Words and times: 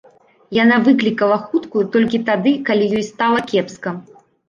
Яна 0.63 0.77
выклікала 0.87 1.37
хуткую 1.45 1.85
толькі 1.99 2.23
тады, 2.33 2.57
калі 2.73 2.91
ёй 3.01 3.09
стала 3.13 3.49
кепска. 3.55 3.99